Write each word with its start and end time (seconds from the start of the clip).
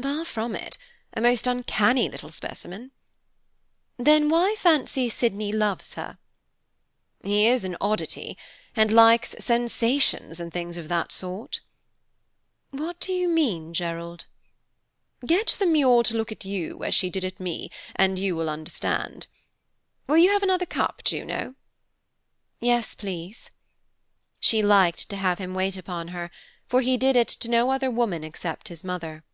"Far 0.00 0.24
from 0.24 0.54
it, 0.54 0.78
a 1.14 1.20
most 1.20 1.48
uncanny 1.48 2.08
little 2.08 2.28
specimen." 2.28 2.92
"Then 3.96 4.28
why 4.28 4.54
fancy 4.56 5.08
Sydney 5.08 5.50
loves 5.50 5.94
her?" 5.94 6.16
"He 7.24 7.48
is 7.48 7.64
an 7.64 7.76
oddity, 7.80 8.38
and 8.76 8.92
likes 8.92 9.30
sensations 9.40 10.38
and 10.38 10.52
things 10.52 10.76
of 10.76 10.86
that 10.90 11.10
sort." 11.10 11.58
"What 12.70 13.00
do 13.00 13.12
you 13.12 13.28
mean, 13.28 13.74
Gerald?" 13.74 14.26
"Get 15.26 15.56
the 15.58 15.66
Muir 15.66 16.04
to 16.04 16.16
look 16.16 16.30
at 16.30 16.44
you, 16.44 16.84
as 16.84 16.94
she 16.94 17.10
did 17.10 17.24
at 17.24 17.40
me, 17.40 17.68
and 17.96 18.16
you 18.16 18.36
will 18.36 18.48
understand. 18.48 19.26
Will 20.06 20.18
you 20.18 20.30
have 20.30 20.44
another 20.44 20.66
cup, 20.66 21.02
Juno?" 21.02 21.56
"Yes, 22.60 22.94
please." 22.94 23.50
She 24.38 24.62
liked 24.62 25.10
to 25.10 25.16
have 25.16 25.38
him 25.38 25.52
wait 25.52 25.76
upon 25.76 26.08
her, 26.08 26.30
for 26.68 26.80
he 26.80 26.96
did 26.96 27.16
it 27.16 27.28
to 27.28 27.50
no 27.50 27.72
other 27.72 27.90
woman 27.90 28.22
except 28.22 28.68
his 28.68 28.84
mother. 28.84 29.24